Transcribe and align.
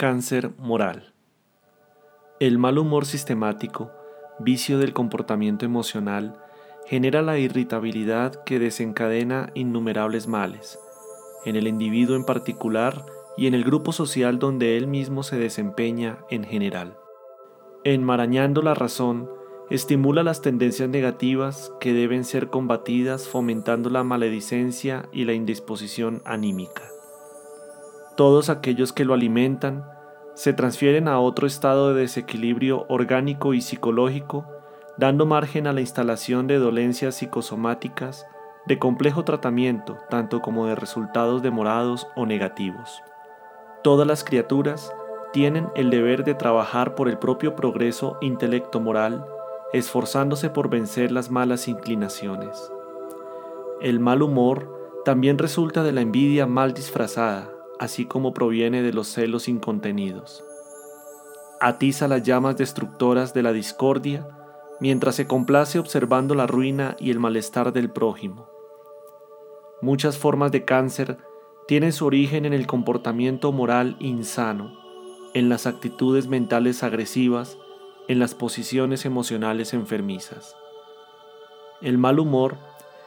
Cáncer 0.00 0.52
moral. 0.58 1.12
El 2.38 2.56
mal 2.56 2.78
humor 2.78 3.04
sistemático, 3.04 3.90
vicio 4.38 4.78
del 4.78 4.92
comportamiento 4.92 5.64
emocional, 5.66 6.40
genera 6.86 7.20
la 7.20 7.36
irritabilidad 7.36 8.44
que 8.44 8.60
desencadena 8.60 9.50
innumerables 9.54 10.28
males, 10.28 10.78
en 11.44 11.56
el 11.56 11.66
individuo 11.66 12.14
en 12.14 12.24
particular 12.24 13.04
y 13.36 13.48
en 13.48 13.54
el 13.54 13.64
grupo 13.64 13.90
social 13.90 14.38
donde 14.38 14.76
él 14.76 14.86
mismo 14.86 15.24
se 15.24 15.36
desempeña 15.36 16.18
en 16.30 16.44
general. 16.44 16.96
Enmarañando 17.82 18.62
la 18.62 18.74
razón, 18.74 19.28
estimula 19.68 20.22
las 20.22 20.42
tendencias 20.42 20.88
negativas 20.88 21.72
que 21.80 21.92
deben 21.92 22.22
ser 22.22 22.50
combatidas 22.50 23.26
fomentando 23.26 23.90
la 23.90 24.04
maledicencia 24.04 25.08
y 25.12 25.24
la 25.24 25.32
indisposición 25.32 26.22
anímica. 26.24 26.84
Todos 28.18 28.50
aquellos 28.50 28.92
que 28.92 29.04
lo 29.04 29.14
alimentan 29.14 29.88
se 30.34 30.52
transfieren 30.52 31.06
a 31.06 31.20
otro 31.20 31.46
estado 31.46 31.94
de 31.94 32.00
desequilibrio 32.00 32.84
orgánico 32.88 33.54
y 33.54 33.60
psicológico, 33.60 34.44
dando 34.96 35.24
margen 35.24 35.68
a 35.68 35.72
la 35.72 35.82
instalación 35.82 36.48
de 36.48 36.58
dolencias 36.58 37.14
psicosomáticas 37.14 38.26
de 38.66 38.76
complejo 38.80 39.22
tratamiento, 39.22 39.98
tanto 40.10 40.42
como 40.42 40.66
de 40.66 40.74
resultados 40.74 41.42
demorados 41.42 42.08
o 42.16 42.26
negativos. 42.26 43.00
Todas 43.84 44.04
las 44.04 44.24
criaturas 44.24 44.92
tienen 45.32 45.68
el 45.76 45.88
deber 45.88 46.24
de 46.24 46.34
trabajar 46.34 46.96
por 46.96 47.08
el 47.08 47.18
propio 47.18 47.54
progreso 47.54 48.18
intelecto-moral, 48.20 49.24
esforzándose 49.72 50.50
por 50.50 50.68
vencer 50.68 51.12
las 51.12 51.30
malas 51.30 51.68
inclinaciones. 51.68 52.72
El 53.80 54.00
mal 54.00 54.22
humor 54.22 55.00
también 55.04 55.38
resulta 55.38 55.84
de 55.84 55.92
la 55.92 56.00
envidia 56.00 56.48
mal 56.48 56.74
disfrazada, 56.74 57.52
así 57.78 58.06
como 58.06 58.34
proviene 58.34 58.82
de 58.82 58.92
los 58.92 59.08
celos 59.08 59.48
incontenidos. 59.48 60.44
Atiza 61.60 62.08
las 62.08 62.22
llamas 62.22 62.56
destructoras 62.56 63.34
de 63.34 63.42
la 63.42 63.52
discordia 63.52 64.28
mientras 64.80 65.16
se 65.16 65.26
complace 65.26 65.78
observando 65.78 66.34
la 66.34 66.46
ruina 66.46 66.96
y 66.98 67.10
el 67.10 67.18
malestar 67.18 67.72
del 67.72 67.90
prójimo. 67.90 68.48
Muchas 69.82 70.18
formas 70.18 70.52
de 70.52 70.64
cáncer 70.64 71.18
tienen 71.66 71.92
su 71.92 72.06
origen 72.06 72.46
en 72.46 72.52
el 72.52 72.66
comportamiento 72.66 73.52
moral 73.52 73.96
insano, 73.98 74.72
en 75.34 75.48
las 75.48 75.66
actitudes 75.66 76.28
mentales 76.28 76.82
agresivas, 76.82 77.58
en 78.08 78.18
las 78.18 78.34
posiciones 78.34 79.04
emocionales 79.04 79.74
enfermizas. 79.74 80.56
El 81.80 81.98
mal 81.98 82.18
humor 82.18 82.56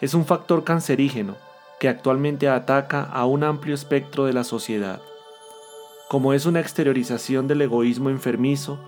es 0.00 0.14
un 0.14 0.24
factor 0.24 0.64
cancerígeno 0.64 1.36
que 1.78 1.88
actualmente 1.88 2.48
ataca 2.48 3.02
a 3.02 3.26
un 3.26 3.44
amplio 3.44 3.74
espectro 3.74 4.24
de 4.26 4.32
la 4.32 4.44
sociedad. 4.44 5.00
Como 6.08 6.32
es 6.32 6.46
una 6.46 6.60
exteriorización 6.60 7.48
del 7.48 7.62
egoísmo 7.62 8.10
enfermizo, 8.10 8.78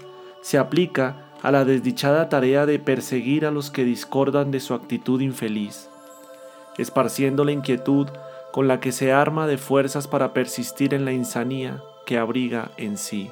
se 0.42 0.58
aplica 0.58 1.26
a 1.42 1.50
la 1.50 1.64
desdichada 1.64 2.28
tarea 2.28 2.66
de 2.66 2.78
perseguir 2.78 3.46
a 3.46 3.50
los 3.50 3.70
que 3.70 3.84
discordan 3.84 4.50
de 4.50 4.60
su 4.60 4.74
actitud 4.74 5.20
infeliz, 5.20 5.88
esparciendo 6.78 7.44
la 7.44 7.52
inquietud 7.52 8.08
con 8.52 8.68
la 8.68 8.80
que 8.80 8.92
se 8.92 9.12
arma 9.12 9.46
de 9.46 9.58
fuerzas 9.58 10.08
para 10.08 10.32
persistir 10.32 10.94
en 10.94 11.04
la 11.04 11.12
insanía 11.12 11.82
que 12.06 12.18
abriga 12.18 12.70
en 12.76 12.96
sí. 12.96 13.30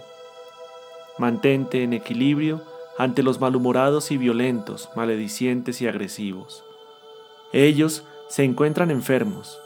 Mantente 1.19 1.83
en 1.83 1.93
equilibrio 1.93 2.63
ante 2.99 3.23
los 3.23 3.41
malhumorados 3.41 4.11
y 4.11 4.17
violentos, 4.17 4.91
maledicientes 4.97 5.81
y 5.81 5.89
agresivos. 5.89 6.65
Ellos 7.53 8.05
se 8.29 8.45
encuentran 8.45 8.91
enfermos, 8.91 9.59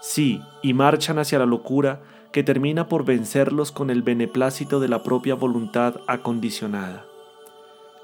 sí, 0.00 0.40
y 0.62 0.74
marchan 0.74 1.18
hacia 1.18 1.38
la 1.38 1.46
locura 1.46 2.00
que 2.32 2.42
termina 2.42 2.88
por 2.88 3.04
vencerlos 3.04 3.70
con 3.70 3.90
el 3.90 4.02
beneplácito 4.02 4.80
de 4.80 4.88
la 4.88 5.02
propia 5.02 5.34
voluntad 5.34 6.00
acondicionada. 6.06 7.04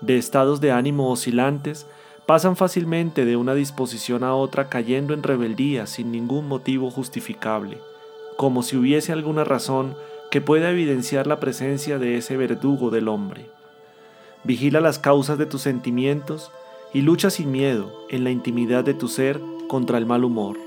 De 0.01 0.17
estados 0.17 0.61
de 0.61 0.73
ánimo 0.73 1.11
oscilantes, 1.11 1.87
pasan 2.27 2.55
fácilmente 2.55 3.25
de 3.25 3.37
una 3.37 3.55
disposición 3.55 4.23
a 4.23 4.35
otra 4.35 4.69
cayendo 4.69 5.15
en 5.15 5.25
rebeldía 5.25 5.87
sin 5.87 6.13
ningún 6.13 6.47
motivo 6.47 6.91
justificable, 6.91 7.79
como 8.37 8.63
si 8.63 8.77
hubiese 8.77 9.13
alguna 9.13 9.43
razón 9.43 9.97
que 10.31 10.41
pueda 10.41 10.71
evidenciar 10.71 11.27
la 11.27 11.41
presencia 11.41 11.99
de 11.99 12.17
ese 12.17 12.37
verdugo 12.37 12.91
del 12.91 13.09
hombre. 13.09 13.51
Vigila 14.45 14.81
las 14.81 14.99
causas 14.99 15.39
de 15.39 15.47
tus 15.47 15.63
sentimientos 15.63 16.53
y 16.95 17.03
lucha 17.03 17.31
sin 17.31 17.51
miedo 17.51 17.93
en 18.09 18.23
la 18.23 18.31
intimidad 18.31 18.85
de 18.85 18.95
tu 18.95 19.09
ser 19.09 19.41
contra 19.71 19.99
el 19.99 20.05
mal 20.05 20.25
humor. 20.25 20.59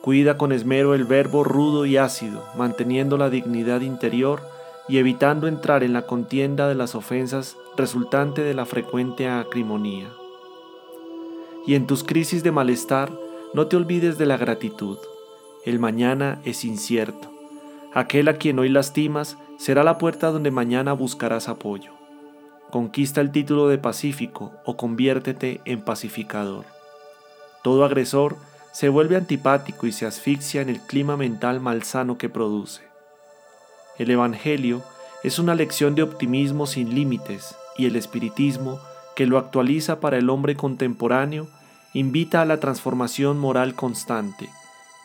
Cuida 0.00 0.36
con 0.36 0.50
esmero 0.50 0.96
el 0.96 1.04
verbo 1.04 1.44
rudo 1.44 1.86
y 1.86 1.96
ácido, 1.96 2.42
manteniendo 2.56 3.16
la 3.16 3.30
dignidad 3.30 3.82
interior 3.82 4.42
y 4.88 4.98
evitando 4.98 5.46
entrar 5.46 5.84
en 5.84 5.92
la 5.92 6.08
contienda 6.08 6.66
de 6.66 6.74
las 6.74 6.96
ofensas 6.96 7.56
resultante 7.76 8.42
de 8.42 8.52
la 8.52 8.66
frecuente 8.66 9.28
acrimonía. 9.28 10.08
Y 11.68 11.76
en 11.76 11.86
tus 11.86 12.02
crisis 12.02 12.42
de 12.42 12.50
malestar, 12.50 13.12
no 13.54 13.68
te 13.68 13.76
olvides 13.76 14.18
de 14.18 14.26
la 14.26 14.36
gratitud. 14.36 14.98
El 15.64 15.78
mañana 15.78 16.40
es 16.44 16.64
incierto. 16.64 17.30
Aquel 17.94 18.26
a 18.26 18.38
quien 18.38 18.58
hoy 18.58 18.70
lastimas 18.70 19.38
será 19.56 19.84
la 19.84 19.98
puerta 19.98 20.32
donde 20.32 20.50
mañana 20.50 20.94
buscarás 20.94 21.48
apoyo. 21.48 21.92
Conquista 22.72 23.20
el 23.20 23.30
título 23.30 23.68
de 23.68 23.78
pacífico 23.78 24.50
o 24.64 24.76
conviértete 24.76 25.60
en 25.64 25.82
pacificador. 25.82 26.79
Todo 27.62 27.84
agresor 27.84 28.36
se 28.72 28.88
vuelve 28.88 29.16
antipático 29.16 29.86
y 29.86 29.92
se 29.92 30.06
asfixia 30.06 30.62
en 30.62 30.68
el 30.68 30.80
clima 30.80 31.16
mental 31.16 31.60
malsano 31.60 32.16
que 32.18 32.28
produce. 32.28 32.82
El 33.98 34.10
Evangelio 34.10 34.82
es 35.22 35.38
una 35.38 35.54
lección 35.54 35.94
de 35.94 36.02
optimismo 36.02 36.66
sin 36.66 36.94
límites 36.94 37.54
y 37.76 37.86
el 37.86 37.96
espiritismo, 37.96 38.80
que 39.14 39.26
lo 39.26 39.36
actualiza 39.36 40.00
para 40.00 40.16
el 40.16 40.30
hombre 40.30 40.56
contemporáneo, 40.56 41.48
invita 41.92 42.40
a 42.40 42.46
la 42.46 42.60
transformación 42.60 43.38
moral 43.38 43.74
constante, 43.74 44.48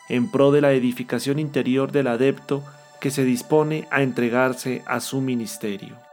en 0.08 0.30
pro 0.30 0.52
de 0.52 0.60
la 0.60 0.72
edificación 0.72 1.38
interior 1.38 1.92
del 1.92 2.06
adepto 2.06 2.62
que 3.00 3.10
se 3.10 3.24
dispone 3.24 3.86
a 3.90 4.02
entregarse 4.02 4.82
a 4.86 5.00
su 5.00 5.20
ministerio. 5.20 6.05